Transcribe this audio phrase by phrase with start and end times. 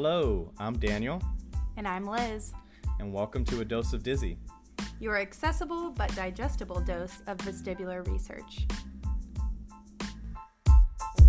[0.00, 1.20] Hello, I'm Daniel,
[1.76, 2.52] And I'm Liz.
[3.00, 4.38] and welcome to A Dose of Dizzy.
[5.00, 8.68] Your accessible but digestible dose of vestibular research.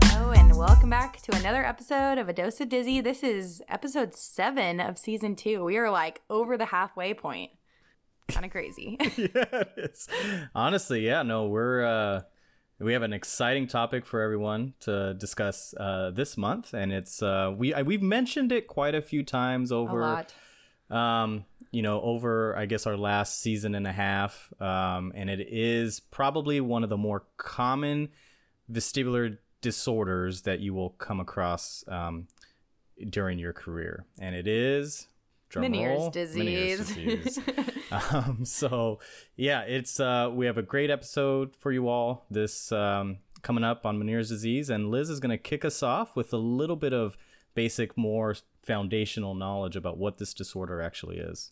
[0.04, 3.02] Hello, and welcome back to another episode of A Dose of Dizzy.
[3.02, 5.64] This is episode seven of season two.
[5.64, 7.50] We are like over the halfway point.
[8.28, 8.98] Kind of crazy.
[9.18, 10.08] yeah, it is.
[10.54, 12.22] Honestly, yeah, no, we're uh
[12.80, 17.54] we have an exciting topic for everyone to discuss uh this month and it's uh
[17.56, 20.34] we I, we've mentioned it quite a few times a over lot.
[20.90, 25.42] um you know over i guess our last season and a half um and it
[25.50, 28.10] is probably one of the more common
[28.72, 32.28] vestibular disorders that you will come across um
[33.10, 35.08] during your career and it is
[35.50, 36.92] drum Meniere's roll, disease.
[36.92, 37.40] Meniere's disease.
[38.12, 39.00] um so
[39.36, 43.86] yeah it's uh we have a great episode for you all this um coming up
[43.86, 46.94] on Meniere's disease and Liz is going to kick us off with a little bit
[46.94, 47.18] of
[47.56, 51.52] basic more foundational knowledge about what this disorder actually is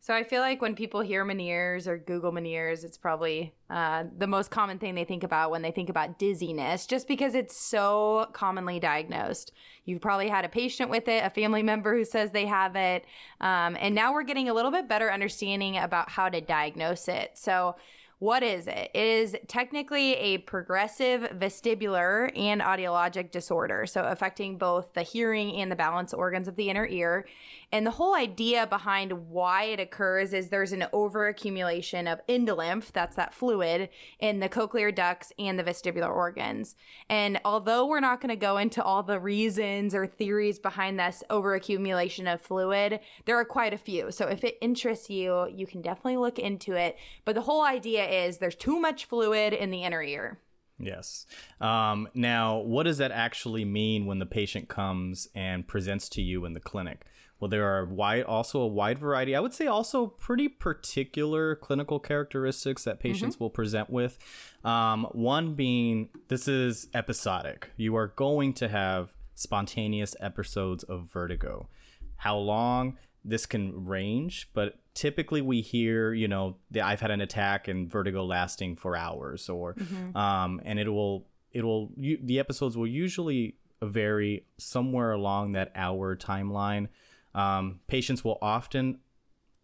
[0.00, 4.28] So I feel like when people hear Meniere's or Google Meniere's, it's probably uh, the
[4.28, 8.28] most common thing they think about when they think about dizziness, just because it's so
[8.32, 9.52] commonly diagnosed.
[9.84, 13.04] You've probably had a patient with it, a family member who says they have it,
[13.40, 17.32] um, and now we're getting a little bit better understanding about how to diagnose it.
[17.34, 17.76] So.
[18.20, 18.90] What is it?
[18.94, 25.70] It is technically a progressive vestibular and audiologic disorder, so affecting both the hearing and
[25.70, 27.28] the balance organs of the inner ear.
[27.70, 33.16] And the whole idea behind why it occurs is there's an overaccumulation of endolymph, that's
[33.16, 36.76] that fluid, in the cochlear ducts and the vestibular organs.
[37.10, 41.22] And although we're not going to go into all the reasons or theories behind this
[41.28, 44.10] overaccumulation of fluid, there are quite a few.
[44.12, 46.96] So if it interests you, you can definitely look into it.
[47.26, 50.38] But the whole idea is there's too much fluid in the inner ear.
[50.78, 51.26] Yes.
[51.60, 56.44] Um, now, what does that actually mean when the patient comes and presents to you
[56.44, 57.06] in the clinic?
[57.40, 59.36] Well, there are wide, also a wide variety.
[59.36, 64.18] I would say also pretty particular clinical characteristics that patients will present with.
[64.64, 67.70] Um, one being this is episodic.
[67.76, 71.68] You are going to have spontaneous episodes of vertigo.
[72.16, 72.98] How long?
[73.24, 77.90] This can range, but typically we hear, you know, that I've had an attack and
[77.90, 79.76] vertigo lasting for hours, or
[80.14, 85.72] um, and it will it will you, the episodes will usually vary somewhere along that
[85.74, 86.88] hour timeline.
[87.34, 88.98] Um, patients will often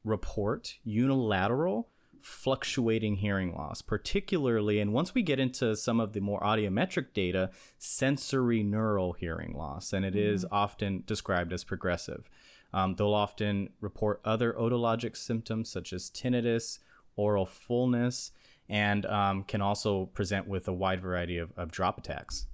[0.05, 1.89] report unilateral
[2.25, 7.51] fluctuating hearing loss, particularly, and once we get into some of the more audiometric data,
[7.77, 12.31] sensory neural hearing loss, and it is often described as progressive.
[12.75, 16.81] Um, they'll often report other otologic symptoms such as tinnitus,
[17.17, 18.33] aural fullness,
[18.69, 22.47] and um, can also present with a wide variety of, of drop attacks.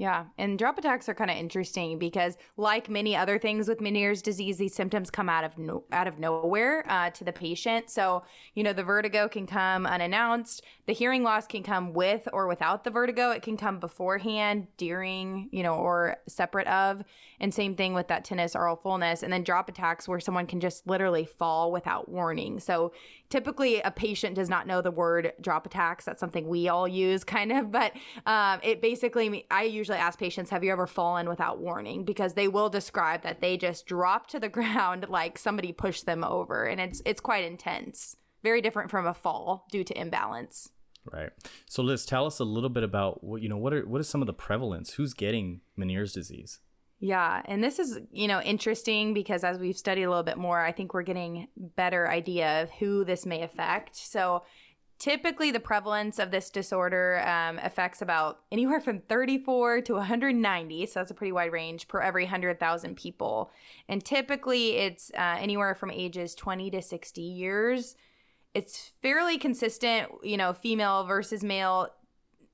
[0.00, 4.22] Yeah, and drop attacks are kind of interesting because, like many other things with Meniere's
[4.22, 7.90] disease, these symptoms come out of no, out of nowhere uh, to the patient.
[7.90, 8.22] So,
[8.54, 10.64] you know, the vertigo can come unannounced.
[10.86, 13.30] The hearing loss can come with or without the vertigo.
[13.32, 17.04] It can come beforehand, during, you know, or separate of.
[17.38, 20.60] And same thing with that tinnitus, aural fullness, and then drop attacks where someone can
[20.60, 22.58] just literally fall without warning.
[22.58, 22.92] So,
[23.30, 26.04] typically, a patient does not know the word drop attacks.
[26.04, 27.92] That's something we all use, kind of, but
[28.26, 32.04] um, it basically, I usually ask patients, Have you ever fallen without warning?
[32.04, 36.24] Because they will describe that they just drop to the ground like somebody pushed them
[36.24, 38.16] over, and it's it's quite intense.
[38.42, 40.70] Very different from a fall due to imbalance.
[41.10, 41.30] Right.
[41.66, 43.56] So Liz, tell us a little bit about what you know.
[43.56, 44.94] What are what is some of the prevalence?
[44.94, 46.60] Who's getting Meniere's disease?
[47.02, 50.60] Yeah, and this is, you know, interesting because as we've studied a little bit more,
[50.60, 53.96] I think we're getting better idea of who this may affect.
[53.96, 54.42] So,
[55.00, 61.00] typically the prevalence of this disorder um, affects about anywhere from 34 to 190 so
[61.00, 63.50] that's a pretty wide range per every 100000 people
[63.88, 67.96] and typically it's uh, anywhere from ages 20 to 60 years
[68.52, 71.88] it's fairly consistent you know female versus male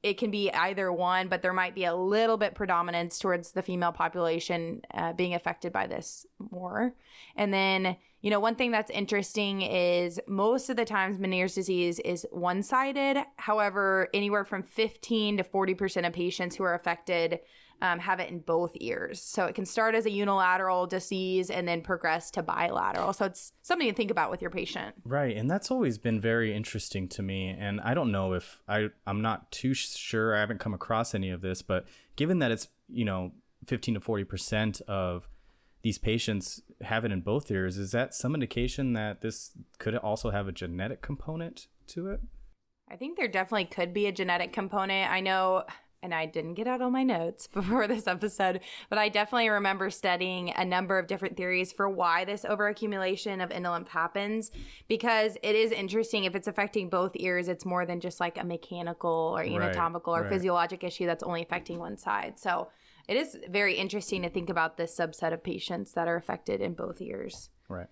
[0.03, 3.63] it can be either one, but there might be a little bit predominance towards the
[3.63, 6.95] female population uh, being affected by this more.
[7.35, 11.99] And then, you know, one thing that's interesting is most of the times Meniere's disease
[12.01, 13.25] is one sided.
[13.37, 17.41] However, anywhere from 15 to 40% of patients who are affected
[17.83, 19.23] um, have it in both ears.
[19.23, 23.13] So it can start as a unilateral disease and then progress to bilateral.
[23.13, 24.95] So it's something to think about with your patient.
[25.05, 27.49] Right, and that's always been very interesting to me.
[27.49, 30.35] And I don't know if I I'm not too sure.
[30.35, 31.87] I haven't come across any of this, but
[32.17, 33.33] given that it's you know
[33.67, 35.29] 15 to 40 percent of
[35.83, 40.31] these patients have it in both ears, is that some indication that this could also
[40.31, 42.21] have a genetic component to it?
[42.89, 45.11] I think there definitely could be a genetic component.
[45.11, 45.65] I know
[46.07, 49.91] and I didn't get out all my notes before this episode, but I definitely remember
[49.91, 54.53] studying a number of different theories for why this overaccumulation of endolymph happens
[54.89, 58.45] because it is interesting if it's affecting both ears, it's more than just like a
[58.45, 60.33] mechanical or anatomical right, or right.
[60.33, 62.39] physiologic issue that's only affecting one side.
[62.39, 62.69] So
[63.09, 66.75] it is very interesting to think about this subset of patients that are affected in
[66.75, 67.51] both ears.
[67.69, 67.89] Right.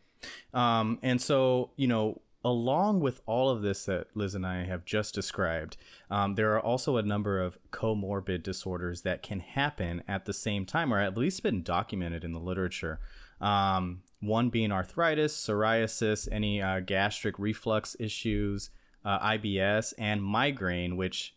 [0.52, 4.84] Um, and so, you know, along with all of this that Liz and I have
[4.84, 5.76] just described,
[6.10, 10.66] um, there are also a number of comorbid disorders that can happen at the same
[10.66, 13.00] time, or at least been documented in the literature.
[13.40, 18.70] Um, one being arthritis, psoriasis, any uh, gastric reflux issues,
[19.04, 21.34] uh, IBS, and migraine, which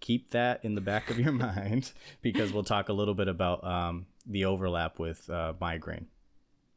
[0.00, 3.64] keep that in the back of your mind because we'll talk a little bit about
[3.64, 6.06] um, the overlap with uh, migraine.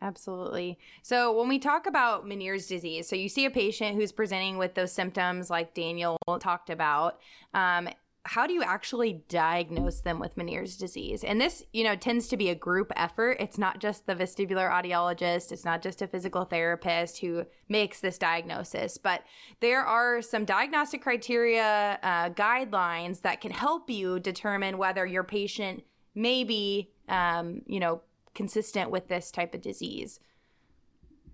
[0.06, 0.78] Absolutely.
[1.02, 4.75] So, when we talk about Meniere's disease, so you see a patient who's presenting with
[4.75, 7.19] those symptoms like Daniel talked about.
[7.56, 7.90] Um,
[8.28, 11.24] how do you actually diagnose them with Meniere's disease?
[11.24, 13.38] And this, you know, tends to be a group effort.
[13.40, 18.18] It's not just the vestibular audiologist, it's not just a physical therapist who makes this
[18.18, 19.22] diagnosis, but
[19.60, 25.84] there are some diagnostic criteria, uh, guidelines that can help you determine whether your patient
[26.16, 28.01] may be, um, you know,
[28.36, 30.20] consistent with this type of disease.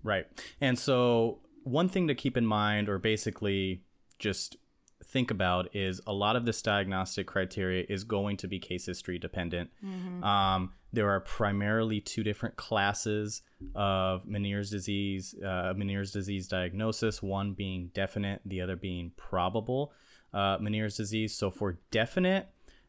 [0.02, 0.26] Right.
[0.60, 3.82] And so, one thing to keep in mind, or basically
[4.18, 4.56] just
[5.04, 9.18] think about, is a lot of this diagnostic criteria is going to be case history
[9.18, 9.70] dependent.
[9.84, 10.24] Mm-hmm.
[10.24, 13.42] Um, there are primarily two different classes
[13.74, 19.92] of Meniere's disease, uh, Meniere's disease diagnosis, one being definite, the other being probable
[20.34, 21.34] uh, Meniere's disease.
[21.34, 22.48] So, for definite,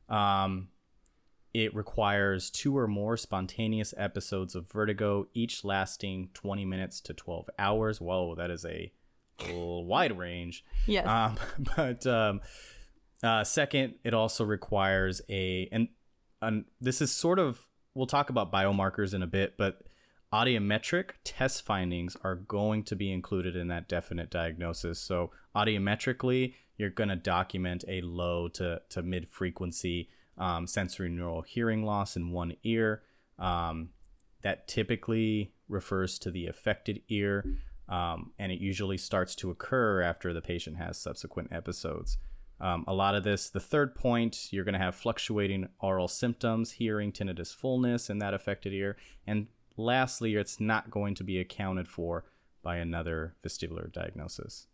[0.10, 0.70] um,
[1.54, 7.50] it requires two or more spontaneous episodes of vertigo, each lasting 20 minutes to 12
[7.60, 8.02] hours.
[8.02, 8.92] Whoa, that is a
[9.40, 10.66] wide range.
[10.88, 11.06] Yes.
[11.08, 11.38] Um,
[11.76, 12.42] but um,
[13.22, 15.90] uh, second, it also requires a, and,
[16.42, 19.84] and this is sort of, we'll talk about biomarkers in a bit, but
[20.34, 25.00] audiometric test findings are going to be included in that definite diagnosis.
[25.00, 31.42] So, audiometrically, you're going to document a low to, to mid frequency um, sensory neural
[31.42, 33.04] hearing loss in one ear.
[33.40, 33.90] Um,
[34.44, 37.46] that typically refers to the affected ear,
[37.90, 42.18] um, and it usually starts to occur after the patient has subsequent episodes.
[42.60, 46.74] Um, a lot of this, the third point, you're going to have fluctuating aural symptoms,
[46.74, 48.96] hearing, tinnitus, fullness in that affected ear.
[49.26, 52.26] And lastly, it's not going to be accounted for
[52.62, 54.68] by another vestibular diagnosis.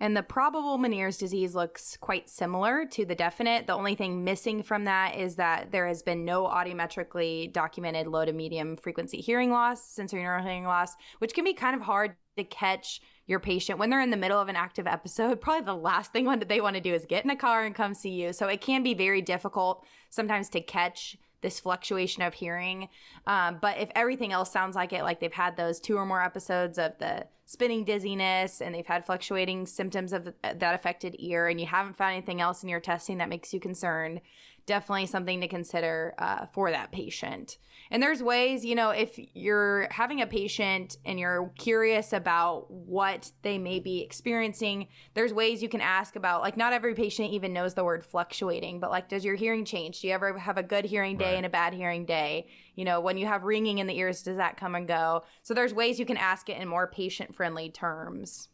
[0.00, 3.66] And the probable Meniere's disease looks quite similar to the definite.
[3.66, 8.24] The only thing missing from that is that there has been no audiometrically documented low
[8.24, 12.16] to medium frequency hearing loss, sensory neural hearing loss, which can be kind of hard
[12.38, 15.38] to catch your patient when they're in the middle of an active episode.
[15.42, 17.92] Probably the last thing they want to do is get in a car and come
[17.92, 18.32] see you.
[18.32, 22.88] So it can be very difficult sometimes to catch this fluctuation of hearing.
[23.26, 26.22] Um, but if everything else sounds like it, like they've had those two or more
[26.22, 31.60] episodes of the spinning dizziness and they've had fluctuating symptoms of that affected ear, and
[31.60, 34.20] you haven't found anything else in your testing that makes you concerned,
[34.66, 37.58] definitely something to consider uh, for that patient.
[37.90, 43.32] And there's ways, you know, if you're having a patient and you're curious about what
[43.42, 47.52] they may be experiencing, there's ways you can ask about, like, not every patient even
[47.52, 50.00] knows the word fluctuating, but like, does your hearing change?
[50.00, 51.36] Do you ever have a good hearing day right.
[51.36, 52.46] and a bad hearing day?
[52.76, 55.24] You know, when you have ringing in the ears, does that come and go?
[55.42, 58.48] So there's ways you can ask it in more patient friendly terms.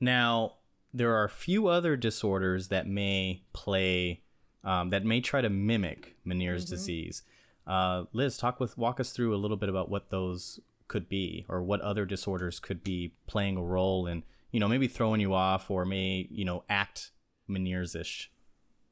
[0.00, 0.54] Now,
[0.92, 4.22] there are a few other disorders that may play
[4.68, 6.74] um, that may try to mimic Meniere's mm-hmm.
[6.74, 7.22] disease.
[7.66, 11.46] Uh, Liz, talk with walk us through a little bit about what those could be,
[11.48, 15.32] or what other disorders could be playing a role in, you know, maybe throwing you
[15.32, 17.12] off, or may you know act
[17.48, 18.30] Meniere's ish.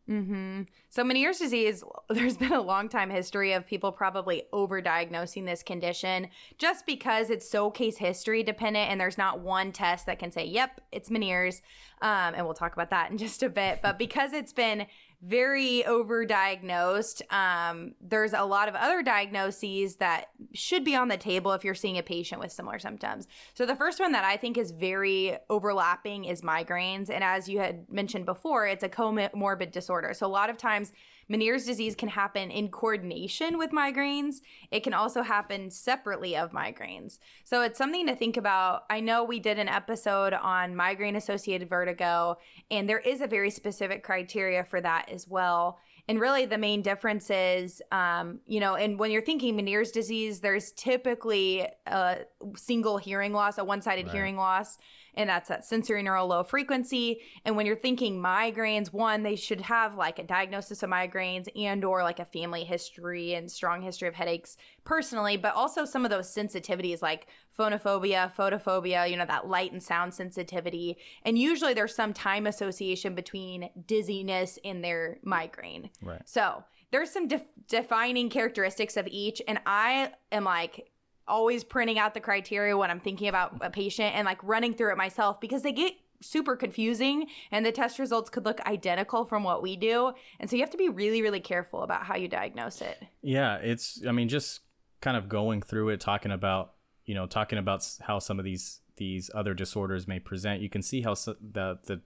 [0.09, 0.62] Mm-hmm.
[0.88, 6.28] So Meniere's disease, there's been a long time history of people probably overdiagnosing this condition
[6.59, 10.45] just because it's so case history dependent and there's not one test that can say,
[10.45, 11.61] yep, it's Meniere's.
[12.02, 13.80] Um, and we'll talk about that in just a bit.
[13.83, 14.87] But because it's been
[15.26, 17.23] very overdiagnosed.
[17.33, 21.75] Um, there's a lot of other diagnoses that should be on the table if you're
[21.75, 23.26] seeing a patient with similar symptoms.
[23.54, 27.11] So, the first one that I think is very overlapping is migraines.
[27.11, 30.14] And as you had mentioned before, it's a comorbid disorder.
[30.14, 30.92] So, a lot of times,
[31.30, 34.37] Meniere's disease can happen in coordination with migraines.
[34.71, 37.18] It can also happen separately of migraines.
[37.45, 38.85] So it's something to think about.
[38.90, 42.38] I know we did an episode on migraine associated vertigo,
[42.71, 45.78] and there is a very specific criteria for that as well.
[46.09, 50.38] And really, the main difference is, um, you know, and when you're thinking Meniere's disease,
[50.38, 52.18] there's typically a
[52.54, 54.14] single hearing loss, a one sided right.
[54.14, 54.78] hearing loss.
[55.16, 57.20] And that's that sensory neural low frequency.
[57.44, 61.85] And when you're thinking migraines, one, they should have like a diagnosis of migraines and
[61.85, 66.11] or like a family history and strong history of headaches personally, but also some of
[66.11, 70.99] those sensitivities like phonophobia, photophobia, you know, that light and sound sensitivity.
[71.25, 75.90] And usually there's some time association between dizziness and their migraine.
[76.02, 76.23] Right.
[76.26, 79.42] So there's some def- defining characteristics of each.
[79.49, 80.90] And I am like,
[81.28, 84.92] always printing out the criteria when I'm thinking about a patient and like running through
[84.92, 89.42] it myself because they get super confusing and the test results could look identical from
[89.42, 90.12] what we do.
[90.40, 93.02] And so you have to be really, really careful about how you diagnose it.
[93.23, 94.61] Yeah, it's I mean just
[95.00, 96.73] kind of going through it, talking about
[97.04, 100.62] you know talking about how some of these these other disorders may present.
[100.62, 102.00] You can see how so, the the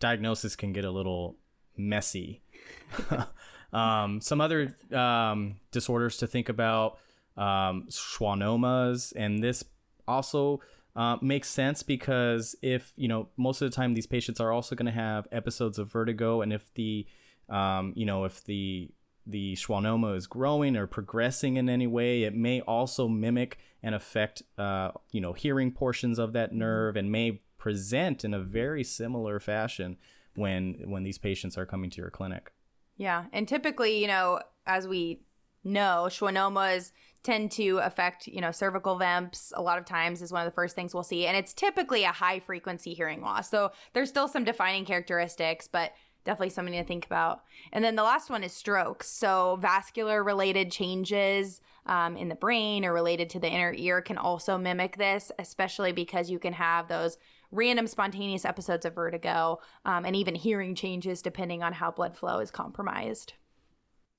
[0.00, 1.36] diagnosis can get a little
[1.76, 2.42] messy.
[3.72, 6.98] um, some other um, disorders to think about
[7.38, 9.64] um, schwannomas, and this
[10.06, 10.60] also
[10.96, 14.74] uh, makes sense because if you know most of the time these patients are also
[14.74, 17.06] going to have episodes of vertigo, and if the
[17.48, 18.90] um, you know if the
[19.26, 24.42] the schwannoma is growing or progressing in any way, it may also mimic and affect
[24.58, 29.38] uh, you know hearing portions of that nerve and may present in a very similar
[29.38, 29.96] fashion
[30.34, 32.52] when when these patients are coming to your clinic.
[32.96, 35.20] Yeah, and typically, you know, as we
[35.62, 36.90] know, schwannomas
[37.22, 40.54] tend to affect, you know, cervical VEMPs a lot of times is one of the
[40.54, 41.26] first things we'll see.
[41.26, 43.50] And it's typically a high frequency hearing loss.
[43.50, 45.92] So there's still some defining characteristics, but
[46.24, 47.42] definitely something to think about.
[47.72, 49.10] And then the last one is strokes.
[49.10, 54.18] So vascular related changes um, in the brain or related to the inner ear can
[54.18, 57.16] also mimic this, especially because you can have those
[57.50, 62.40] random spontaneous episodes of vertigo um, and even hearing changes depending on how blood flow
[62.40, 63.32] is compromised.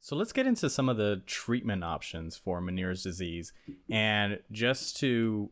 [0.01, 3.51] So let's get into some of the treatment options for Meniere's disease.
[3.89, 5.49] And just to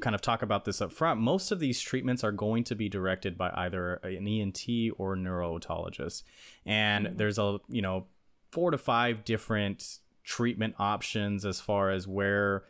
[0.00, 2.88] kind of talk about this up front, most of these treatments are going to be
[2.88, 4.66] directed by either an ENT
[4.98, 6.22] or neuro-otologist.
[6.66, 7.16] And mm-hmm.
[7.16, 8.06] there's a, you know,
[8.50, 12.64] four to five different treatment options as far as where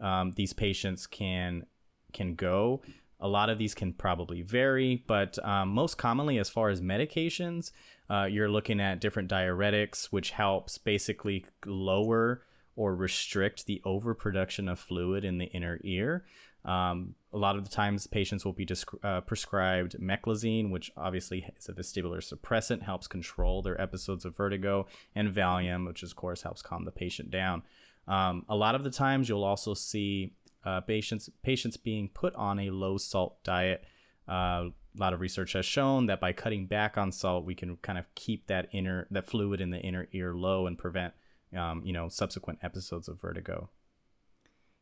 [0.00, 1.66] um, these patients can
[2.12, 2.82] can go.
[3.20, 7.70] A lot of these can probably vary, but um, most commonly, as far as medications,
[8.10, 12.42] uh, you're looking at different diuretics, which helps basically lower
[12.76, 16.26] or restrict the overproduction of fluid in the inner ear.
[16.66, 18.68] Um, a lot of the times, patients will be
[19.02, 24.86] uh, prescribed meclizine, which obviously is a vestibular suppressant, helps control their episodes of vertigo,
[25.14, 27.62] and Valium, which of course helps calm the patient down.
[28.08, 30.34] Um, a lot of the times, you'll also see
[30.66, 33.84] uh, patients patients being put on a low salt diet.
[34.28, 34.64] Uh,
[34.96, 37.98] a lot of research has shown that by cutting back on salt, we can kind
[37.98, 41.14] of keep that inner that fluid in the inner ear low and prevent
[41.56, 43.70] um, you know subsequent episodes of vertigo.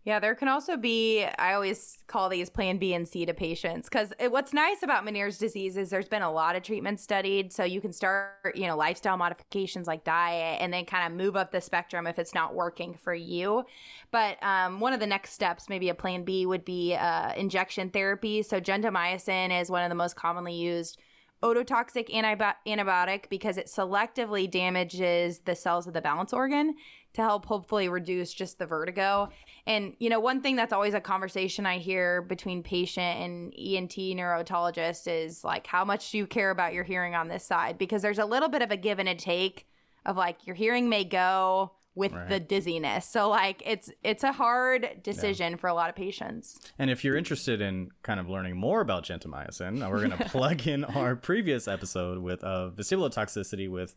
[0.05, 3.89] Yeah, there can also be, I always call these plan B and C to patients
[3.89, 7.55] because what's nice about Meniere's disease is there's been a lot of treatment studied.
[7.55, 11.37] So you can start, you know, lifestyle modifications like diet and then kind of move
[11.37, 13.65] up the spectrum if it's not working for you.
[14.11, 17.89] But um, one of the next steps, maybe a plan B, would be uh, injection
[17.89, 18.43] therapy.
[18.43, 20.99] So gentamicin is one of the most commonly used
[21.45, 26.75] ototoxic antibiotic because it selectively damages the cells of the balance organ
[27.13, 29.29] to help hopefully reduce just the vertigo.
[29.67, 33.93] And, you know, one thing that's always a conversation I hear between patient and ENT
[33.93, 37.79] neurotologist is like, how much do you care about your hearing on this side?
[37.79, 39.67] Because there's a little bit of a give and a take
[40.07, 42.29] of like, your hearing may go with right.
[42.29, 43.07] the dizziness.
[43.07, 45.59] So like it's it's a hard decision yeah.
[45.59, 46.59] for a lot of patients.
[46.79, 50.67] And if you're interested in kind of learning more about gentamicin, we're going to plug
[50.67, 53.95] in our previous episode with uh, vestibular toxicity with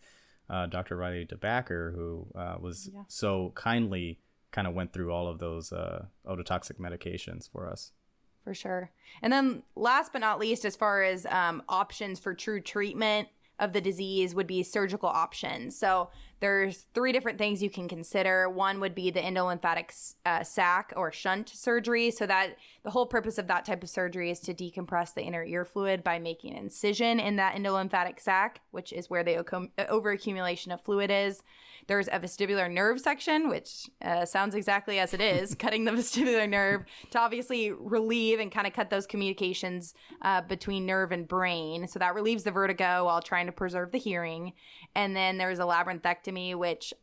[0.49, 0.95] uh, Dr.
[0.95, 3.01] Riley DeBacker, who uh, was yeah.
[3.07, 4.19] so kindly
[4.51, 7.91] kind of went through all of those uh, ototoxic medications for us.
[8.43, 8.91] For sure.
[9.21, 13.27] And then last but not least, as far as um, options for true treatment
[13.59, 15.77] of the disease, would be surgical options.
[15.77, 18.49] So there's three different things you can consider.
[18.49, 22.11] One would be the endolymphatic uh, sac or shunt surgery.
[22.11, 25.43] So that the whole purpose of that type of surgery is to decompress the inner
[25.43, 29.43] ear fluid by making an incision in that endolymphatic sac, which is where the
[29.77, 31.41] overaccumulation of fluid is.
[31.87, 36.47] There's a vestibular nerve section, which uh, sounds exactly as it is, cutting the vestibular
[36.47, 41.87] nerve to obviously relieve and kind of cut those communications uh, between nerve and brain.
[41.87, 44.53] So that relieves the vertigo while trying to preserve the hearing.
[44.95, 46.93] And then there's a labyrinthectomy, which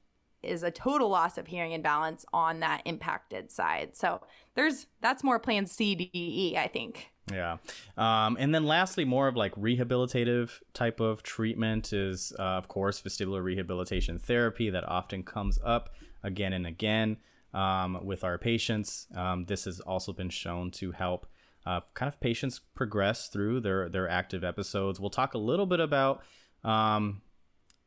[0.43, 3.97] is a total loss of hearing and balance on that impacted side.
[3.97, 4.21] So
[4.55, 7.11] there's that's more plan C, D, E, I think.
[7.33, 7.57] Yeah.
[7.97, 13.01] Um, and then lastly, more of like rehabilitative type of treatment is, uh, of course,
[13.01, 15.91] vestibular rehabilitation therapy that often comes up
[16.23, 17.17] again and again
[17.55, 19.07] um, with our patients.
[19.15, 21.27] Um, this has also been shown to help
[21.65, 25.01] uh, kind of patients progress through their their active episodes.
[25.01, 26.23] We'll talk a little bit about
[26.63, 27.23] um,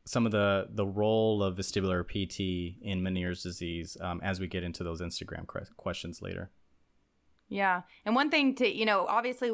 [0.08, 4.64] some of the the role of vestibular PT in Meniere's disease um, as we get
[4.64, 5.46] into those Instagram
[5.76, 6.50] questions later.
[7.50, 9.52] Yeah, and one thing to you know, obviously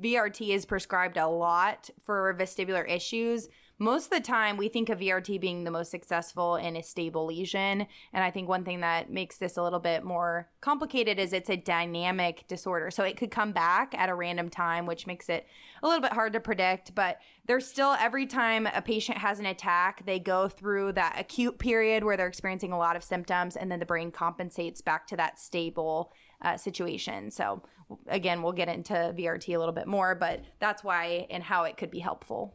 [0.00, 3.48] VRT is prescribed a lot for vestibular issues
[3.82, 7.26] most of the time we think of VRT being the most successful in a stable
[7.26, 7.84] lesion.
[8.12, 11.50] And I think one thing that makes this a little bit more complicated is it's
[11.50, 12.92] a dynamic disorder.
[12.92, 15.46] So it could come back at a random time, which makes it
[15.82, 16.94] a little bit hard to predict.
[16.94, 21.58] But there's still every time a patient has an attack, they go through that acute
[21.58, 25.16] period where they're experiencing a lot of symptoms, and then the brain compensates back to
[25.16, 27.32] that stable uh, situation.
[27.32, 27.62] So,
[28.06, 31.76] again, we'll get into VRT a little bit more, but that's why and how it
[31.76, 32.54] could be helpful.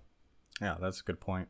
[0.62, 1.48] Yeah, that's a good point.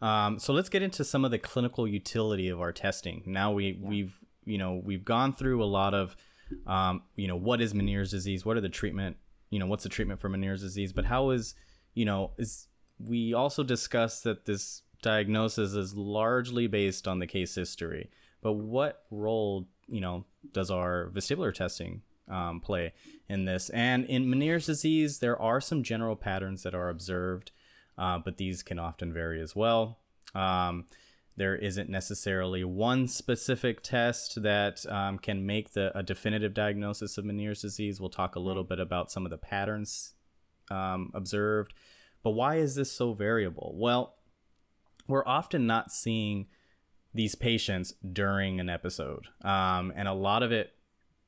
[0.00, 3.22] Um, so let's get into some of the clinical utility of our testing.
[3.24, 3.88] Now we yeah.
[3.88, 6.16] we've you know we've gone through a lot of
[6.66, 9.16] um, you know what is Meniere's disease, what are the treatment,
[9.50, 11.54] you know what's the treatment for Meniere's disease, but how is
[11.94, 12.66] you know is
[12.98, 18.10] we also discussed that this diagnosis is largely based on the case history.
[18.40, 22.92] But what role you know does our vestibular testing um, play
[23.28, 23.70] in this?
[23.70, 27.52] And in Meniere's disease, there are some general patterns that are observed
[27.98, 29.98] uh, but these can often vary as well.
[30.34, 30.86] Um,
[31.36, 37.24] there isn't necessarily one specific test that um, can make the a definitive diagnosis of
[37.24, 38.00] Meniere's disease.
[38.00, 40.14] We'll talk a little bit about some of the patterns
[40.70, 41.72] um, observed.
[42.22, 43.74] But why is this so variable?
[43.76, 44.14] Well,
[45.08, 46.46] we're often not seeing
[47.14, 50.72] these patients during an episode, um, and a lot of it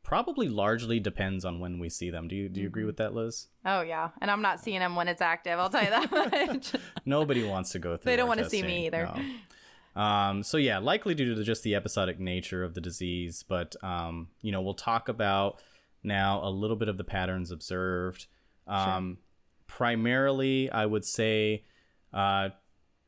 [0.04, 2.28] probably largely depends on when we see them.
[2.28, 2.88] Do you do you agree mm-hmm.
[2.88, 3.48] with that, Liz?
[3.64, 5.58] Oh yeah, and I'm not seeing them when it's active.
[5.58, 6.12] I'll tell you that
[6.48, 6.72] much.
[7.04, 8.12] Nobody wants to go through.
[8.12, 9.10] They don't want to see me either.
[9.16, 10.00] No.
[10.00, 14.28] Um, so yeah, likely due to just the episodic nature of the disease, but um,
[14.42, 15.60] you know we'll talk about
[16.04, 18.26] now a little bit of the patterns observed.
[18.66, 19.24] Um, sure.
[19.66, 21.64] Primarily, I would say
[22.12, 22.50] uh,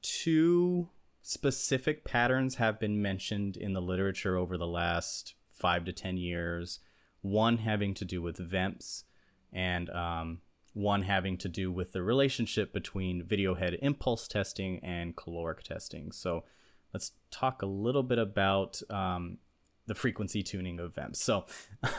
[0.02, 0.88] two
[1.22, 6.80] specific patterns have been mentioned in the literature over the last five to ten years
[7.26, 9.04] one having to do with VEMPs,
[9.52, 10.38] and um,
[10.72, 16.12] one having to do with the relationship between video head impulse testing and caloric testing.
[16.12, 16.44] So
[16.92, 19.38] let's talk a little bit about um,
[19.86, 21.16] the frequency tuning of VEMPs.
[21.16, 21.46] So,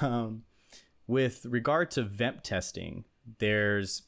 [0.01, 0.43] um,
[1.07, 3.05] with regard to VEMP testing,
[3.39, 4.03] there's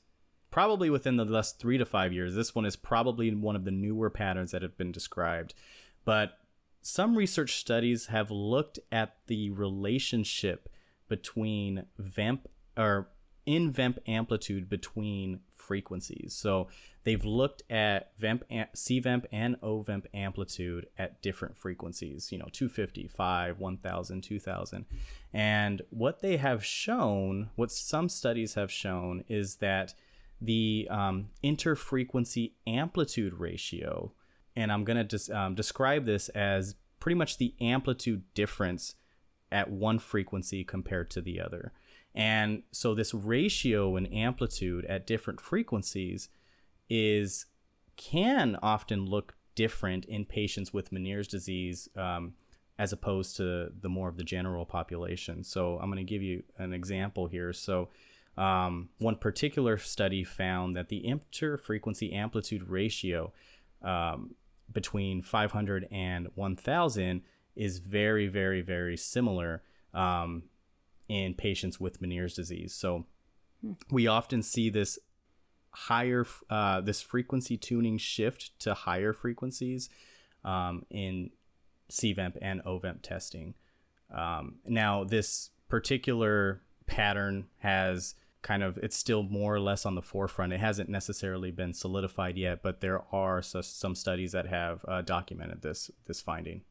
[0.52, 3.72] probably within the last three to five years, this one is probably one of the
[3.72, 5.54] newer patterns that have been described.
[6.06, 6.38] But
[6.82, 10.70] some research studies have looked at the relationship
[11.10, 12.46] between VEMP
[12.78, 13.10] or
[13.46, 16.36] in VEMP amplitude between frequencies.
[16.36, 16.68] So
[17.04, 18.44] they've looked at VEMP
[18.76, 24.86] CVEMP and OVEMP amplitude at different frequencies, you know, 250, 5, 1000, 2000.
[25.34, 29.94] And what they have shown, what some studies have shown is that
[30.42, 34.14] the um, interfrequency amplitude ratio,
[34.56, 38.96] and I'm going to des- um, describe this as pretty much the amplitude difference
[39.52, 41.72] at one frequency compared to the other.
[42.16, 46.30] And so this ratio and amplitude at different frequencies
[46.90, 47.46] is
[47.98, 52.34] can often look different in patients with Meniere's disease um,
[52.78, 55.44] as opposed to the more of the general population.
[55.44, 57.52] So I'm going to give you an example here.
[57.52, 57.90] So
[58.38, 63.34] um, one particular study found that the interfrequency amplitude ratio
[63.82, 64.36] um,
[64.72, 67.22] between 500 and 1000
[67.60, 69.62] is very, very, very similar
[69.94, 70.44] um,
[71.10, 72.74] in patients with Meniere's disease.
[72.74, 73.06] So
[73.62, 73.74] hmm.
[73.92, 74.98] we often see this
[75.72, 79.90] higher, uh, this frequency tuning shift to higher frequencies
[80.46, 81.32] um, in
[81.92, 83.56] CVEMP and OVEMP testing.
[84.10, 90.02] Um, now, this particular pattern has kind of it's still more or less on the
[90.02, 90.54] forefront.
[90.54, 95.62] It hasn't necessarily been solidified yet, but there are some studies that have uh, documented
[95.62, 96.62] this this finding.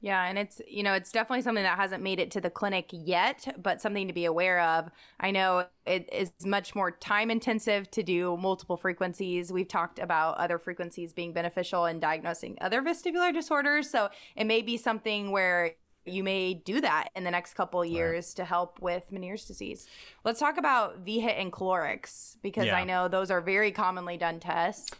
[0.00, 2.88] Yeah, and it's you know it's definitely something that hasn't made it to the clinic
[2.92, 4.90] yet, but something to be aware of.
[5.18, 9.52] I know it is much more time intensive to do multiple frequencies.
[9.52, 14.62] We've talked about other frequencies being beneficial in diagnosing other vestibular disorders, so it may
[14.62, 18.36] be something where you may do that in the next couple years right.
[18.36, 19.86] to help with Meniere's disease.
[20.24, 22.76] Let's talk about VHIT and calorics because yeah.
[22.76, 24.90] I know those are very commonly done tests.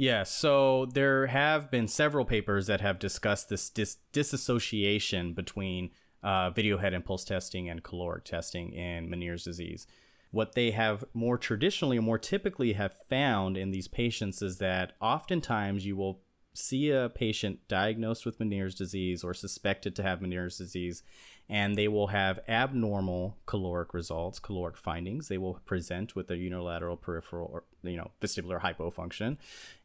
[0.00, 5.90] Yeah, so there have been several papers that have discussed this dis- disassociation between
[6.22, 9.86] uh, video head impulse testing and caloric testing in Meniere's disease.
[10.30, 14.94] What they have more traditionally or more typically have found in these patients is that
[15.02, 16.22] oftentimes you will
[16.54, 21.02] see a patient diagnosed with Meniere's disease or suspected to have Meniere's disease,
[21.50, 25.26] and they will have abnormal caloric results, caloric findings.
[25.26, 29.36] They will present with a unilateral peripheral or you know vestibular hypofunction,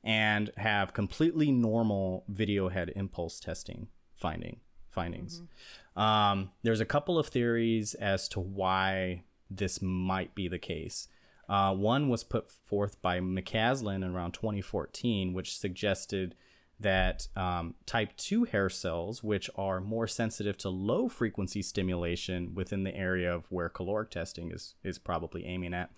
[0.03, 4.59] and have completely normal video head impulse testing finding
[4.91, 5.41] findings.
[5.41, 6.01] Mm-hmm.
[6.01, 11.07] Um, there's a couple of theories as to why this might be the case.
[11.49, 16.35] Uh, one was put forth by McCaslin around 2014, which suggested
[16.79, 22.83] that um, type 2 hair cells, which are more sensitive to low frequency stimulation within
[22.83, 25.89] the area of where caloric testing is, is probably aiming at,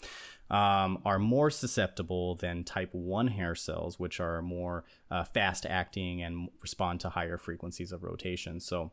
[0.50, 6.22] um, are more susceptible than type 1 hair cells, which are more uh, fast acting
[6.22, 8.60] and respond to higher frequencies of rotation.
[8.60, 8.92] So,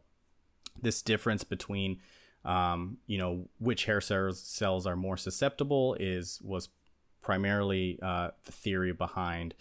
[0.80, 2.00] this difference between
[2.44, 6.68] um, you know which hair cells are more susceptible is was
[7.22, 9.54] primarily uh, the theory behind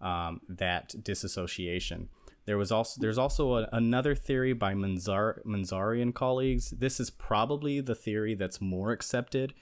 [0.00, 2.08] um, that disassociation.
[2.46, 6.70] There was also there's also a, another theory by Manzar, Manzari and colleagues.
[6.70, 9.54] This is probably the theory that's more accepted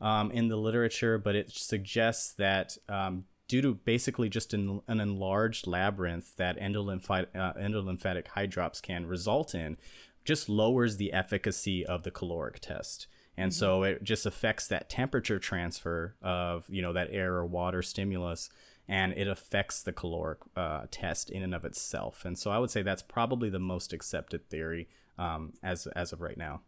[0.00, 5.00] um, in the literature, but it suggests that um, due to basically just an, an
[5.00, 9.76] enlarged labyrinth that endolymphatic, uh, endolymphatic hydrops can result in,
[10.24, 13.06] just lowers the efficacy of the caloric test.
[13.36, 13.58] And mm-hmm.
[13.58, 18.50] so it just affects that temperature transfer of, you know, that air or water stimulus
[18.88, 22.24] and it affects the caloric uh, test in and of itself.
[22.24, 26.20] And so I would say that's probably the most accepted theory um, as as of
[26.20, 26.60] right now.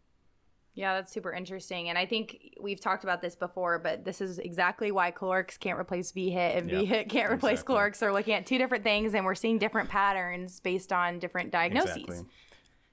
[0.74, 1.88] Yeah, that's super interesting.
[1.88, 5.78] And I think we've talked about this before, but this is exactly why calorics can't
[5.78, 7.76] replace VHIT and yep, VHIT can't replace exactly.
[7.76, 7.98] calorics.
[7.98, 11.96] They're looking at two different things and we're seeing different patterns based on different diagnoses.
[11.96, 12.26] Exactly.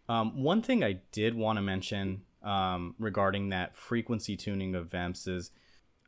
[0.07, 5.27] Um, one thing I did want to mention um, regarding that frequency tuning of VEMPs
[5.27, 5.51] is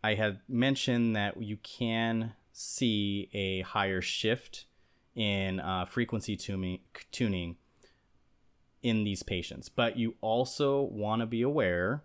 [0.03, 4.65] I had mentioned that you can see a higher shift
[5.15, 6.79] in uh, frequency tuning,
[7.11, 7.55] tuning
[8.83, 9.67] in these patients.
[9.67, 12.03] But you also want to be aware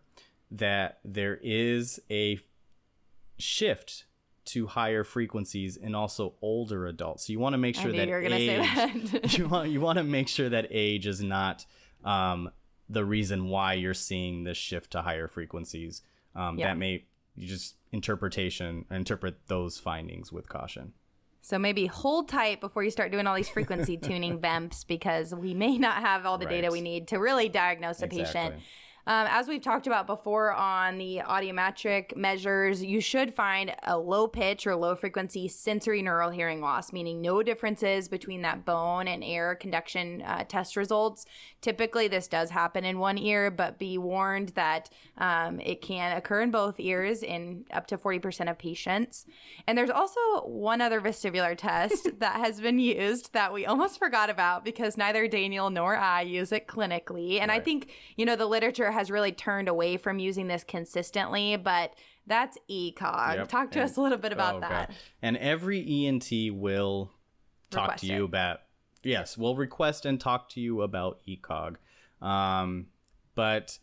[0.50, 2.40] that there is a
[3.38, 4.04] shift
[4.46, 7.26] to higher frequencies in also older adults.
[7.26, 9.32] So you want to make sure that age, that.
[9.38, 11.66] you want you want to make sure that age is not
[12.04, 12.50] um,
[12.90, 16.02] the reason why you're seeing this shift to higher frequencies.
[16.34, 16.68] Um, yeah.
[16.68, 17.04] That may
[17.36, 20.92] you just interpretation interpret those findings with caution.
[21.42, 25.54] So maybe hold tight before you start doing all these frequency tuning VEMPs because we
[25.54, 26.60] may not have all the right.
[26.60, 28.24] data we need to really diagnose a exactly.
[28.24, 28.54] patient.
[29.06, 34.28] Um, as we've talked about before on the audiometric measures, you should find a low
[34.28, 39.24] pitch or low frequency sensory neural hearing loss, meaning no differences between that bone and
[39.24, 41.24] air conduction uh, test results.
[41.60, 46.42] Typically, this does happen in one ear, but be warned that um, it can occur
[46.42, 49.26] in both ears in up to 40% of patients.
[49.66, 54.28] And there's also one other vestibular test that has been used that we almost forgot
[54.28, 57.40] about because neither Daniel nor I use it clinically.
[57.40, 57.60] And right.
[57.60, 61.94] I think, you know, the literature has really turned away from using this consistently, but
[62.26, 63.36] that's ECOG.
[63.36, 63.48] Yep.
[63.48, 64.88] Talk to and, us a little bit about oh, that.
[64.88, 64.96] God.
[65.22, 67.10] And every ENT will
[67.70, 68.26] talk request to you it.
[68.26, 68.60] about
[69.02, 71.76] yes, will request and talk to you about ECOG.
[72.20, 72.86] Um,
[73.34, 73.78] but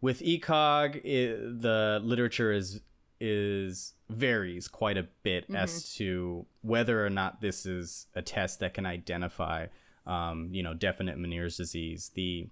[0.00, 2.80] with ECOG, it, the literature is
[3.18, 5.56] is varies quite a bit mm-hmm.
[5.56, 9.66] as to whether or not this is a test that can identify
[10.06, 12.10] um, you know definite Meniere's disease.
[12.14, 12.48] The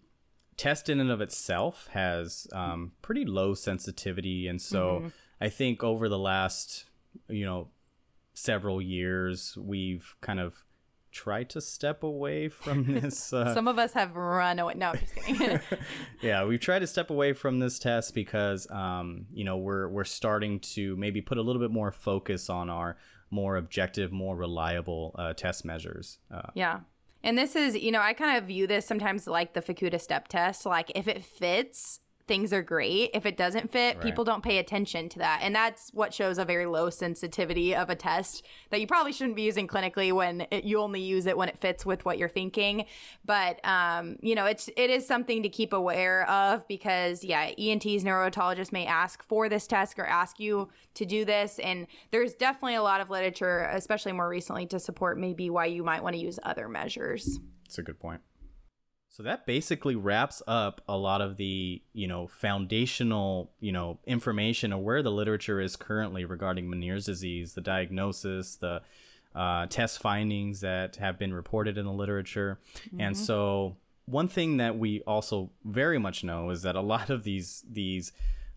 [0.56, 5.08] test in and of itself has um, pretty low sensitivity, and so mm-hmm.
[5.40, 6.84] I think over the last
[7.28, 7.68] you know
[8.34, 10.64] several years we've kind of
[11.14, 13.32] tried to step away from this.
[13.32, 14.74] Uh, Some of us have run away.
[14.74, 15.60] No, I'm just kidding.
[16.20, 20.04] yeah, we've tried to step away from this test because um, you know we're we're
[20.04, 22.96] starting to maybe put a little bit more focus on our
[23.30, 26.18] more objective, more reliable uh, test measures.
[26.32, 26.80] Uh, yeah.
[27.24, 30.28] And this is, you know, I kind of view this sometimes like the Fukuda step
[30.28, 30.66] test.
[30.66, 33.10] Like if it fits, things are great.
[33.12, 34.04] If it doesn't fit, right.
[34.04, 35.40] people don't pay attention to that.
[35.42, 39.36] And that's what shows a very low sensitivity of a test that you probably shouldn't
[39.36, 42.28] be using clinically when it, you only use it when it fits with what you're
[42.28, 42.86] thinking.
[43.24, 48.04] But, um, you know, it's, it is something to keep aware of because, yeah, ENTs,
[48.04, 51.58] neurotologists may ask for this test or ask you to do this.
[51.58, 55.82] And there's definitely a lot of literature, especially more recently, to support maybe why you
[55.82, 57.38] might want to use other measures.
[57.66, 58.20] It's a good point.
[59.16, 64.72] So that basically wraps up a lot of the, you know, foundational, you know, information
[64.72, 68.82] of where the literature is currently regarding Meniere's disease, the diagnosis, the
[69.32, 72.58] uh, test findings that have been reported in the literature.
[72.88, 73.02] Mm-hmm.
[73.02, 77.22] And so one thing that we also very much know is that a lot of
[77.22, 78.10] these these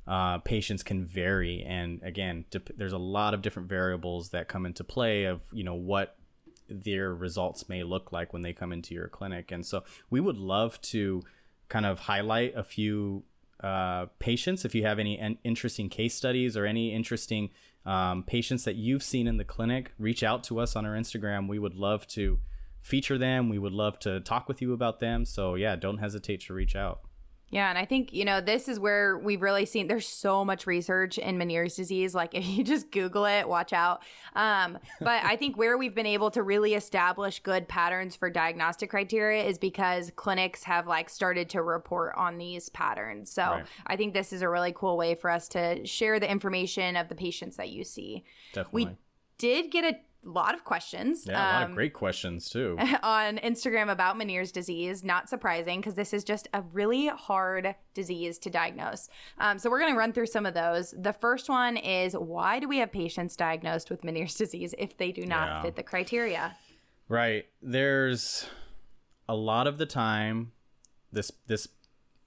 [0.07, 4.83] uh, patients can vary, and again, there's a lot of different variables that come into
[4.83, 6.16] play of you know what
[6.69, 9.51] their results may look like when they come into your clinic.
[9.51, 11.23] And so we would love to
[11.69, 13.23] kind of highlight a few
[13.63, 17.49] uh, patients if you have any an interesting case studies or any interesting
[17.85, 21.47] um, patients that you've seen in the clinic reach out to us on our instagram.
[21.47, 22.39] We would love to
[22.81, 23.49] feature them.
[23.49, 25.25] We would love to talk with you about them.
[25.25, 27.01] So yeah don't hesitate to reach out
[27.49, 30.67] yeah, and I think, you know, this is where we've really seen there's so much
[30.67, 32.13] research in Meniere's disease.
[32.13, 34.01] Like if you just Google it, watch out.
[34.35, 38.89] Um, but I think where we've been able to really establish good patterns for diagnostic
[38.89, 43.31] criteria is because clinics have like started to report on these patterns.
[43.31, 43.65] So right.
[43.85, 47.07] I think this is a really cool way for us to share the information of
[47.07, 48.25] the patients that you see.
[48.53, 48.85] Definitely.
[48.85, 48.91] We
[49.37, 49.97] did get a
[50.29, 51.25] lot of questions.
[51.27, 52.77] Yeah, a lot um, of great questions too.
[53.03, 55.03] On Instagram about Meniere's disease.
[55.03, 59.09] Not surprising because this is just a really hard disease to diagnose.
[59.37, 60.93] Um, so we're going to run through some of those.
[60.97, 65.11] The first one is why do we have patients diagnosed with Meniere's disease if they
[65.11, 65.61] do not yeah.
[65.61, 66.55] fit the criteria?
[67.09, 67.45] Right.
[67.61, 68.47] There's
[69.29, 70.51] a lot of the time
[71.11, 71.67] this this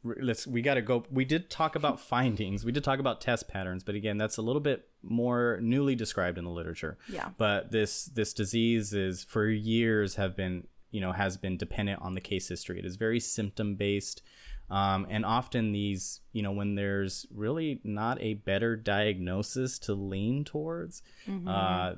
[0.03, 3.49] let's we got to go we did talk about findings we did talk about test
[3.49, 7.71] patterns but again that's a little bit more newly described in the literature yeah but
[7.71, 12.21] this this disease is for years have been you know has been dependent on the
[12.21, 14.23] case history it is very symptom based
[14.71, 20.45] um, and often these you know when there's really not a better diagnosis to lean
[20.45, 21.49] towards mm-hmm.
[21.49, 21.93] uh,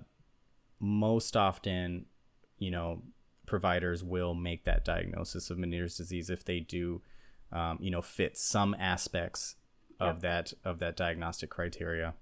[0.81, 2.07] most often
[2.59, 3.03] you know
[3.47, 7.03] providers will make that diagnosis of Meniere's disease if they do
[7.53, 9.57] um, you know, fit some aspects
[10.01, 10.23] of yep.
[10.23, 12.15] that of that diagnostic criteria.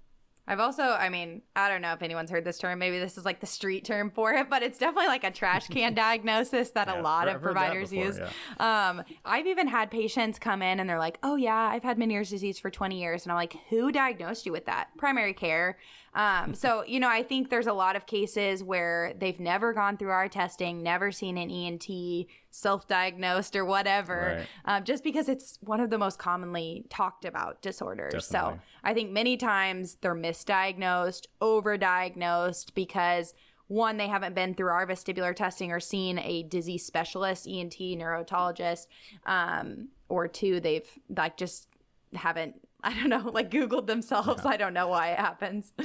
[0.51, 2.77] I've also, I mean, I don't know if anyone's heard this term.
[2.77, 5.67] Maybe this is like the street term for it, but it's definitely like a trash
[5.69, 8.19] can diagnosis that yeah, a lot of providers before, use.
[8.19, 8.89] Yeah.
[8.89, 12.29] Um, I've even had patients come in and they're like, "Oh yeah, I've had Meniere's
[12.29, 15.77] disease for 20 years," and I'm like, "Who diagnosed you with that?" Primary care.
[16.13, 19.97] Um, so, you know, I think there's a lot of cases where they've never gone
[19.97, 24.47] through our testing, never seen an ENT, self diagnosed or whatever, right.
[24.65, 28.27] um, just because it's one of the most commonly talked about disorders.
[28.27, 28.57] Definitely.
[28.57, 33.33] So I think many times they're misdiagnosed, overdiagnosed because
[33.67, 38.87] one, they haven't been through our vestibular testing or seen a disease specialist, ENT, neurotologist,
[39.25, 41.69] um, or two, they've like just
[42.13, 44.41] haven't I don't know, like Googled themselves.
[44.43, 44.51] Yeah.
[44.51, 45.71] I don't know why it happens.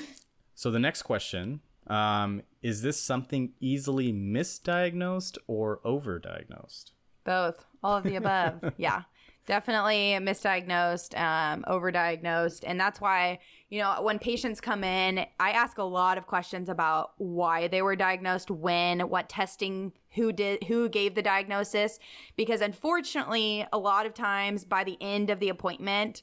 [0.58, 6.92] So the next question um, is this something easily misdiagnosed or overdiagnosed?
[7.24, 8.72] Both, all of the above.
[8.78, 9.02] yeah,
[9.46, 12.64] definitely misdiagnosed, um, overdiagnosed.
[12.66, 16.68] And that's why, you know, when patients come in, I ask a lot of questions
[16.68, 21.98] about why they were diagnosed, when, what testing, who did, who gave the diagnosis.
[22.36, 26.22] Because unfortunately, a lot of times by the end of the appointment,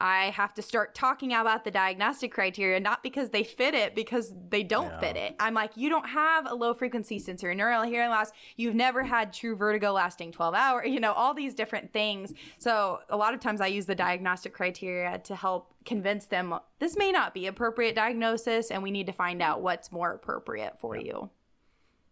[0.00, 4.34] I have to start talking about the diagnostic criteria, not because they fit it, because
[4.50, 5.00] they don't yeah.
[5.00, 5.36] fit it.
[5.40, 8.30] I'm like, you don't have a low frequency sensory neural hearing loss.
[8.56, 12.34] You've never had true vertigo lasting 12 hours, you know, all these different things.
[12.58, 16.96] So a lot of times I use the diagnostic criteria to help convince them this
[16.96, 20.96] may not be appropriate diagnosis and we need to find out what's more appropriate for
[20.96, 21.02] yeah.
[21.02, 21.30] you.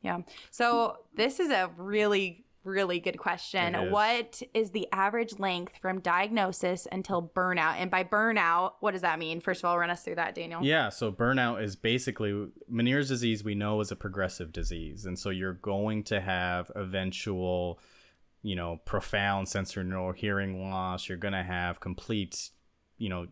[0.01, 0.19] Yeah.
[0.51, 3.75] So this is a really really good question.
[3.75, 3.93] Is.
[3.93, 7.77] What is the average length from diagnosis until burnout?
[7.77, 9.41] And by burnout, what does that mean?
[9.41, 10.63] First of all, run us through that, Daniel.
[10.63, 15.05] Yeah, so burnout is basically Meniere's disease we know is a progressive disease.
[15.05, 17.79] And so you're going to have eventual,
[18.43, 21.09] you know, profound sensory neural hearing loss.
[21.09, 22.51] You're going to have complete,
[22.99, 23.27] you know,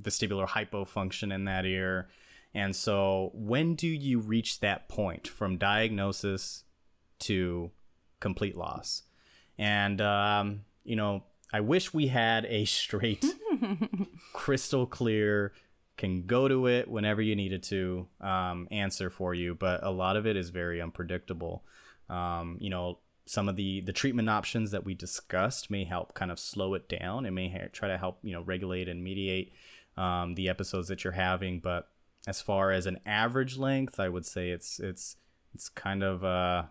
[0.00, 2.08] vestibular hypofunction in that ear.
[2.54, 6.64] And so when do you reach that point from diagnosis
[7.20, 7.70] to
[8.22, 9.02] complete loss.
[9.58, 13.24] And, um, you know, I wish we had a straight,
[14.32, 15.52] crystal clear,
[15.98, 19.54] can go to it whenever you needed to um, answer for you.
[19.54, 21.64] But a lot of it is very unpredictable.
[22.08, 26.30] Um, you know, some of the the treatment options that we discussed may help kind
[26.30, 27.26] of slow it down.
[27.26, 29.52] It may ha- try to help you know regulate and mediate
[29.96, 31.60] um, the episodes that you're having.
[31.60, 31.88] But
[32.26, 35.16] as far as an average length, I would say it's it's
[35.54, 36.64] it's kind of uh,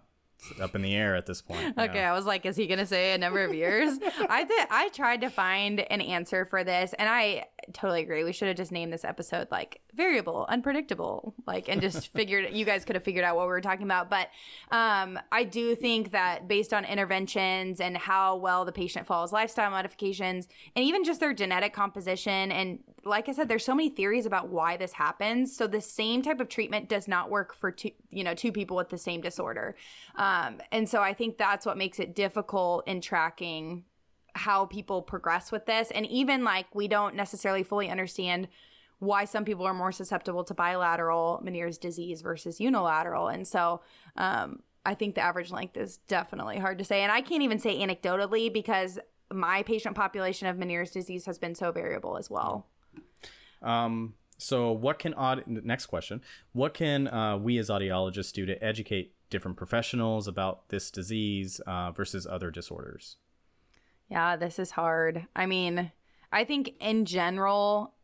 [0.60, 1.77] up in the air at this point.
[1.77, 2.12] Okay, yeah.
[2.12, 3.99] I was like, is he gonna say a number of years?
[4.30, 4.67] I did.
[4.69, 8.23] I tried to find an answer for this, and I totally agree.
[8.23, 12.65] We should have just named this episode like variable, unpredictable, like, and just figured you
[12.65, 14.10] guys could have figured out what we were talking about.
[14.10, 14.30] But
[14.71, 19.71] um, I do think that based on interventions and how well the patient follows lifestyle
[19.71, 24.25] modifications, and even just their genetic composition, and like I said, there's so many theories
[24.25, 25.56] about why this happens.
[25.56, 28.77] So the same type of treatment does not work for two, you know, two people
[28.77, 29.75] with the same disorder.
[30.15, 33.86] Um, and so I think that's what makes it difficult in tracking
[34.34, 35.91] how people progress with this.
[35.91, 38.47] And even like we don't necessarily fully understand
[39.01, 43.29] why some people are more susceptible to bilateral Meniere's disease versus unilateral.
[43.29, 43.81] And so,
[44.15, 47.01] um, I think the average length is definitely hard to say.
[47.01, 48.99] And I can't even say anecdotally because
[49.33, 52.67] my patient population of Meniere's disease has been so variable as well.
[53.63, 56.21] Um, so, what can aud- next question?
[56.53, 61.91] What can uh, we as audiologists do to educate different professionals about this disease uh,
[61.91, 63.17] versus other disorders?
[64.09, 65.25] Yeah, this is hard.
[65.35, 65.91] I mean,
[66.31, 67.95] I think in general,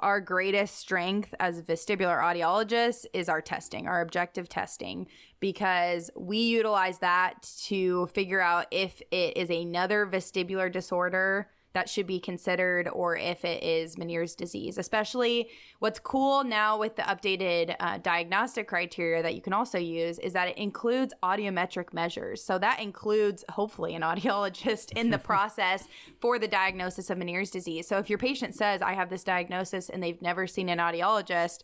[0.00, 5.06] our greatest strength as vestibular audiologists is our testing, our objective testing,
[5.40, 12.06] because we utilize that to figure out if it is another vestibular disorder that should
[12.06, 14.78] be considered or if it is Meniere's disease.
[14.78, 20.18] Especially what's cool now with the updated uh, diagnostic criteria that you can also use
[20.20, 22.42] is that it includes audiometric measures.
[22.42, 25.86] So that includes hopefully an audiologist in the process
[26.18, 27.86] for the diagnosis of Meniere's disease.
[27.86, 31.58] So if your patient says, I have this diagnosis and they've never seen an audiologist,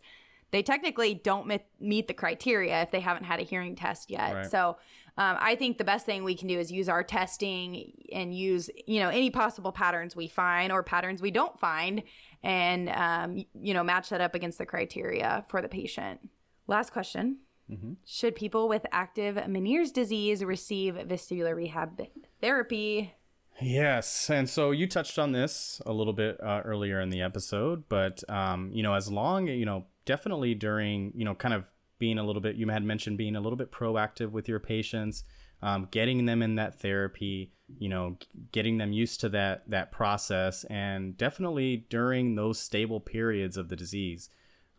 [0.53, 4.33] they technically don't meet the criteria if they haven't had a hearing test yet.
[4.35, 4.45] Right.
[4.45, 4.77] So
[5.17, 8.69] um, I think the best thing we can do is use our testing and use
[8.85, 12.03] you know any possible patterns we find or patterns we don't find,
[12.43, 16.29] and um, you know match that up against the criteria for the patient.
[16.67, 17.39] Last question.
[17.69, 17.93] Mm-hmm.
[18.05, 21.99] Should people with active Meniere's disease receive vestibular rehab
[22.41, 23.15] therapy?
[23.61, 27.83] Yes, and so you touched on this a little bit uh, earlier in the episode,
[27.87, 31.65] but um, you know, as long you know, definitely during you know, kind of
[31.99, 35.23] being a little bit, you had mentioned being a little bit proactive with your patients,
[35.61, 38.17] um, getting them in that therapy, you know,
[38.51, 43.75] getting them used to that that process, and definitely during those stable periods of the
[43.75, 44.29] disease,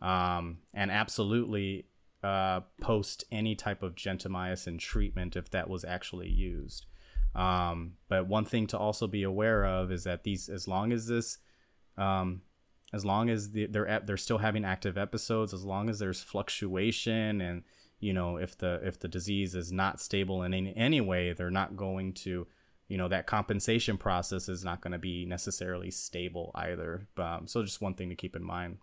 [0.01, 1.87] um, and absolutely
[2.23, 6.85] uh, post any type of gentamicin treatment if that was actually used.
[7.33, 11.07] Um, but one thing to also be aware of is that these, as long as
[11.07, 11.37] this
[11.97, 12.41] um,
[12.95, 17.41] as long as the, they're they're still having active episodes, as long as there's fluctuation
[17.41, 17.63] and
[17.99, 21.51] you know if the if the disease is not stable in any, any way, they're
[21.51, 22.47] not going to
[22.87, 27.07] you know that compensation process is not going to be necessarily stable either.
[27.17, 28.77] Um, so just one thing to keep in mind.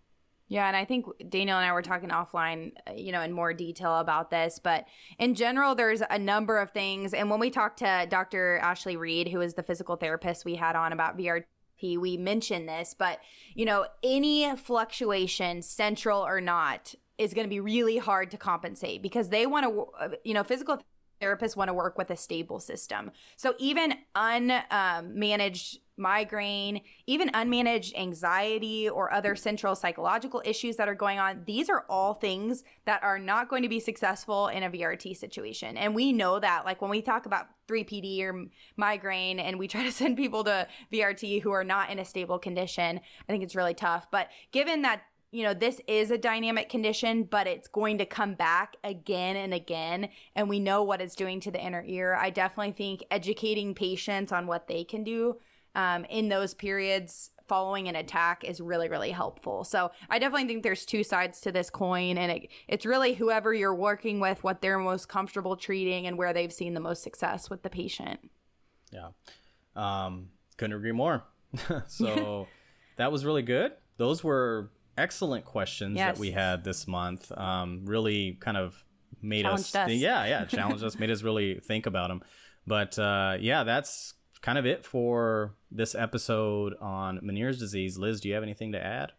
[0.49, 3.55] Yeah, and I think Daniel and I were talking offline, uh, you know, in more
[3.55, 4.85] detail about this, but
[5.19, 7.15] in general, there's a number of things.
[7.15, 8.59] And when we talked to Dr.
[8.59, 11.45] Ashley Reed, who is the physical therapist we had on about VR
[11.83, 13.21] we mentioned this, but
[13.55, 19.03] you know, any fluctuation, central or not, is going to be really hard to compensate
[19.03, 20.81] because they want to, uh, you know, physical
[21.21, 23.11] therapists want to work with a stable system.
[23.37, 30.95] So even unmanaged um, migraine, even unmanaged anxiety or other central psychological issues that are
[30.95, 34.71] going on, these are all things that are not going to be successful in a
[34.71, 35.77] VRT situation.
[35.77, 39.83] And we know that like when we talk about 3PD or migraine and we try
[39.83, 43.57] to send people to VRT who are not in a stable condition, I think it's
[43.57, 44.11] really tough.
[44.11, 45.03] But given that
[45.33, 49.55] you know, this is a dynamic condition, but it's going to come back again and
[49.55, 50.11] again.
[50.37, 52.15] And we know what it's doing to the inner ear.
[52.15, 55.39] I definitely think educating patients on what they can do
[55.75, 59.65] um, in those periods following an attack is really, really helpful.
[59.65, 62.17] So I definitely think there's two sides to this coin.
[62.17, 66.33] And it, it's really whoever you're working with, what they're most comfortable treating, and where
[66.33, 68.31] they've seen the most success with the patient.
[68.91, 69.09] Yeah.
[69.77, 71.25] Um, couldn't agree more.
[71.89, 72.49] so
[72.97, 73.73] that was really good.
[73.99, 76.15] Those were excellent questions yes.
[76.15, 77.31] that we had this month.
[77.37, 78.85] Um, really kind of
[79.21, 79.91] made us, us.
[79.91, 82.23] yeah, yeah, challenged us, made us really think about them.
[82.67, 87.97] But uh, yeah, that's kind of it for this episode on Meniere's disease.
[87.97, 89.13] Liz, do you have anything to add?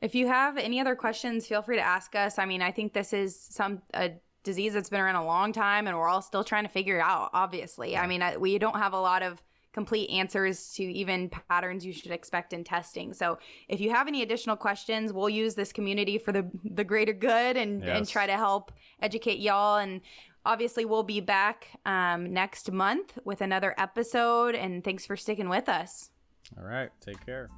[0.00, 2.38] If you have any other questions, feel free to ask us.
[2.38, 4.12] I mean, I think this is some a
[4.44, 7.02] disease that's been around a long time, and we're all still trying to figure it
[7.02, 7.30] out.
[7.32, 8.02] Obviously, yeah.
[8.02, 12.10] I mean, we don't have a lot of complete answers to even patterns you should
[12.10, 13.12] expect in testing.
[13.12, 17.12] So if you have any additional questions, we'll use this community for the the greater
[17.12, 17.98] good and yes.
[17.98, 20.00] and try to help educate y'all and
[20.46, 25.68] obviously we'll be back um, next month with another episode and thanks for sticking with
[25.68, 26.10] us.
[26.56, 27.50] All right take care